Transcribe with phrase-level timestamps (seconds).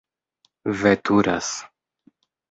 [0.79, 1.47] veturas